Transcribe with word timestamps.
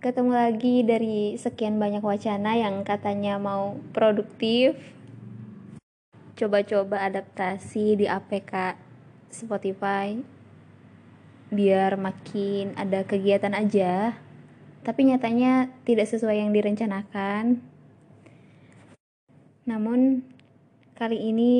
ketemu 0.00 0.32
lagi 0.32 0.80
dari 0.80 1.36
sekian 1.36 1.76
banyak 1.76 2.00
wacana 2.00 2.56
yang 2.56 2.80
katanya 2.88 3.36
mau 3.36 3.76
produktif. 3.92 4.72
Coba-coba 6.40 7.04
adaptasi 7.04 8.00
di 8.00 8.08
APK 8.08 8.80
Spotify 9.28 10.16
biar 11.52 12.00
makin 12.00 12.72
ada 12.80 13.04
kegiatan 13.04 13.52
aja. 13.52 14.16
Tapi 14.80 15.12
nyatanya 15.12 15.68
tidak 15.84 16.08
sesuai 16.08 16.48
yang 16.48 16.56
direncanakan. 16.56 17.60
Namun 19.68 20.24
kali 20.96 21.28
ini 21.28 21.52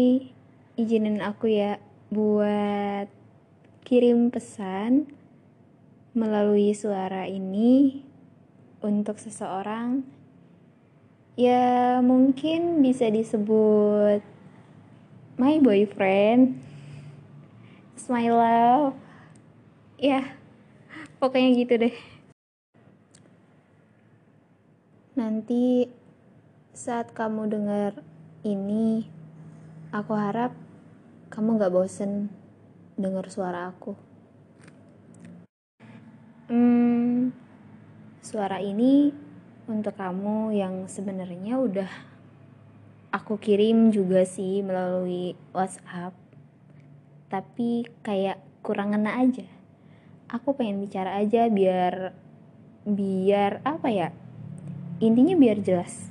izinin 0.80 1.20
aku 1.20 1.52
ya 1.52 1.77
buat 2.09 3.05
kirim 3.84 4.33
pesan 4.33 5.12
melalui 6.16 6.72
suara 6.72 7.28
ini 7.28 8.09
untuk 8.84 9.16
seseorang 9.20 10.05
ya 11.39 12.01
mungkin 12.05 12.84
bisa 12.84 13.09
disebut 13.09 14.20
my 15.41 15.56
boyfriend 15.61 16.61
my 18.11 18.27
love 18.27 18.98
ya 19.95 20.34
pokoknya 21.23 21.51
gitu 21.62 21.75
deh. 21.87 21.95
Nanti 25.15 25.87
saat 26.75 27.15
kamu 27.15 27.47
dengar 27.47 28.03
ini 28.42 29.06
aku 29.95 30.12
harap 30.19 30.51
kamu 31.31 31.62
gak 31.62 31.70
bosen 31.70 32.34
dengar 32.98 33.31
suara 33.31 33.70
aku. 33.70 33.94
Hmm, 36.50 37.00
suara 38.31 38.62
ini 38.62 39.11
untuk 39.67 39.98
kamu 39.98 40.55
yang 40.55 40.86
sebenarnya 40.86 41.59
udah 41.59 41.91
aku 43.11 43.42
kirim 43.42 43.91
juga 43.91 44.22
sih 44.22 44.62
melalui 44.62 45.34
WhatsApp. 45.50 46.14
Tapi 47.27 47.91
kayak 48.06 48.39
kurang 48.62 48.95
ngena 48.95 49.19
aja. 49.19 49.42
Aku 50.31 50.55
pengen 50.55 50.78
bicara 50.78 51.19
aja 51.19 51.50
biar 51.50 52.14
biar 52.87 53.67
apa 53.67 53.91
ya? 53.91 54.14
Intinya 55.03 55.34
biar 55.34 55.59
jelas. 55.59 56.06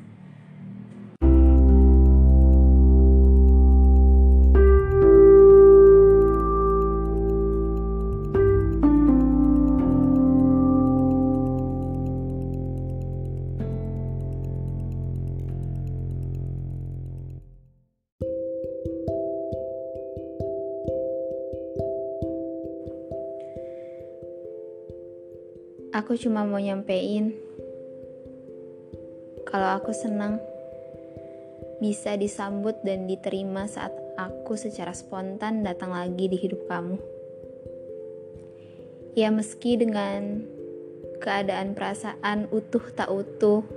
Aku 26.00 26.16
cuma 26.16 26.47
mau 26.47 26.64
nyampein 26.64 27.36
kalau 29.44 29.75
aku 29.75 29.92
senang 29.92 30.39
bisa 31.83 32.16
disambut 32.16 32.80
dan 32.88 33.03
diterima 33.03 33.67
saat 33.67 33.92
aku 34.16 34.55
secara 34.55 34.95
spontan 34.95 35.59
datang 35.59 35.92
lagi 35.92 36.31
di 36.31 36.39
hidup 36.39 36.72
kamu. 36.72 36.95
Ya 39.20 39.27
meski 39.27 39.75
dengan 39.75 40.47
keadaan 41.20 41.76
perasaan 41.76 42.48
utuh 42.48 42.86
tak 42.95 43.11
utuh, 43.11 43.67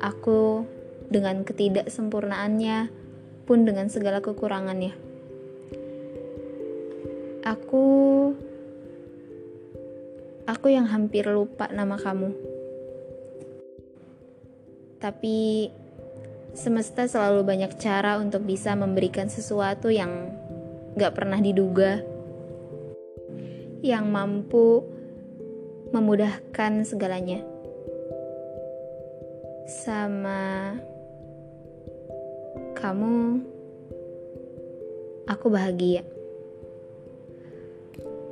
aku 0.00 0.64
dengan 1.12 1.44
ketidaksempurnaannya 1.44 2.88
pun 3.44 3.68
dengan 3.68 3.92
segala 3.92 4.24
kekurangannya. 4.24 4.96
Aku 7.44 7.84
Aku 10.48 10.72
yang 10.72 10.88
hampir 10.88 11.28
lupa 11.28 11.68
nama 11.68 12.00
kamu. 12.00 12.32
Tapi 14.96 15.68
semesta 16.56 17.04
selalu 17.04 17.44
banyak 17.44 17.76
cara 17.76 18.16
untuk 18.16 18.48
bisa 18.48 18.72
memberikan 18.72 19.28
sesuatu 19.28 19.92
yang 19.92 20.32
gak 20.96 21.20
pernah 21.20 21.36
diduga. 21.36 22.00
Yang 23.84 24.04
mampu 24.08 24.88
memudahkan 25.92 26.80
segalanya. 26.88 27.44
Sama 29.68 30.72
kamu, 32.72 33.44
aku 35.28 35.46
bahagia. 35.52 36.08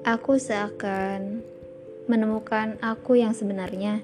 Aku 0.08 0.40
seakan 0.40 1.44
menemukan 2.06 2.78
aku 2.78 3.18
yang 3.18 3.34
sebenarnya. 3.34 3.98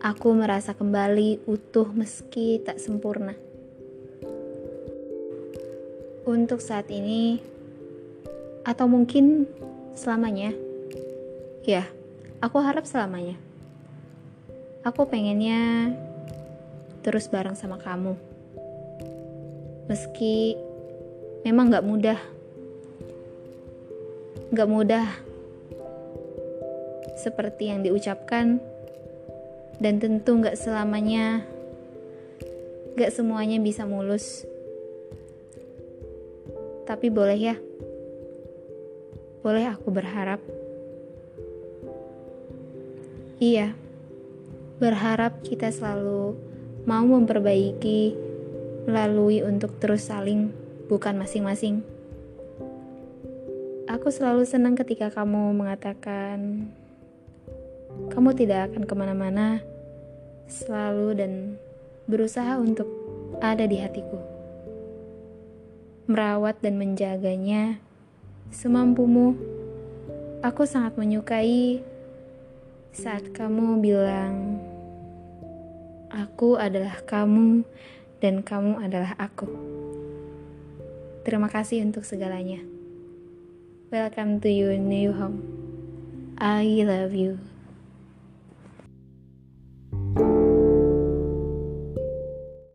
Aku 0.00 0.32
merasa 0.32 0.72
kembali 0.72 1.44
utuh 1.44 1.90
meski 1.92 2.62
tak 2.62 2.78
sempurna. 2.78 3.34
Untuk 6.24 6.62
saat 6.62 6.88
ini, 6.88 7.42
atau 8.62 8.86
mungkin 8.86 9.50
selamanya, 9.98 10.54
ya, 11.66 11.84
aku 12.38 12.62
harap 12.62 12.86
selamanya. 12.86 13.36
Aku 14.86 15.04
pengennya 15.10 15.92
terus 17.02 17.28
bareng 17.28 17.58
sama 17.58 17.76
kamu. 17.76 18.14
Meski 19.90 20.54
memang 21.44 21.68
gak 21.68 21.84
mudah. 21.84 22.20
Gak 24.54 24.70
mudah 24.70 25.29
seperti 27.20 27.68
yang 27.68 27.84
diucapkan. 27.84 28.56
Dan 29.76 30.00
tentu 30.00 30.40
gak 30.40 30.56
selamanya 30.56 31.44
gak 32.96 33.12
semuanya 33.12 33.60
bisa 33.60 33.84
mulus. 33.84 34.48
Tapi 36.88 37.12
boleh 37.12 37.36
ya. 37.36 37.56
Boleh 39.44 39.68
aku 39.68 39.92
berharap. 39.92 40.40
Iya 43.40 43.72
berharap 44.80 45.44
kita 45.44 45.68
selalu 45.68 46.40
mau 46.88 47.04
memperbaiki 47.04 48.16
melalui 48.88 49.44
untuk 49.44 49.76
terus 49.76 50.08
saling 50.08 50.48
bukan 50.88 51.20
masing-masing. 51.20 51.84
Aku 53.84 54.08
selalu 54.08 54.48
senang 54.48 54.72
ketika 54.80 55.12
kamu 55.12 55.52
mengatakan 55.52 56.72
kamu 58.10 58.34
tidak 58.34 58.70
akan 58.70 58.82
ke 58.84 58.94
mana-mana 58.98 59.62
selalu 60.50 61.14
dan 61.14 61.32
berusaha 62.10 62.58
untuk 62.58 62.90
ada 63.38 63.64
di 63.70 63.78
hatiku. 63.78 64.18
Merawat 66.10 66.58
dan 66.58 66.74
menjaganya 66.74 67.78
semampumu. 68.50 69.38
Aku 70.42 70.66
sangat 70.66 70.98
menyukai 70.98 71.86
saat 72.90 73.30
kamu 73.30 73.78
bilang, 73.78 74.58
"Aku 76.10 76.58
adalah 76.58 76.98
kamu, 77.06 77.62
dan 78.18 78.42
kamu 78.42 78.82
adalah 78.82 79.14
aku." 79.22 79.46
Terima 81.22 81.46
kasih 81.46 81.86
untuk 81.86 82.02
segalanya. 82.02 82.58
Welcome 83.94 84.42
to 84.42 84.50
your 84.50 84.74
new 84.74 85.14
home. 85.14 85.46
I 86.40 86.82
love 86.82 87.14
you. 87.14 87.59